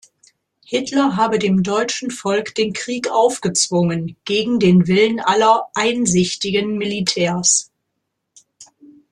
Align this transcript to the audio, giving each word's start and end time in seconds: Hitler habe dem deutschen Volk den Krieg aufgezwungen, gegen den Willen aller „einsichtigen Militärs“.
Hitler 0.65 1.15
habe 1.15 1.37
dem 1.37 1.61
deutschen 1.61 2.09
Volk 2.09 2.55
den 2.55 2.73
Krieg 2.73 3.07
aufgezwungen, 3.11 4.15
gegen 4.25 4.57
den 4.57 4.87
Willen 4.87 5.19
aller 5.19 5.65
„einsichtigen 5.75 6.79
Militärs“. 6.79 7.69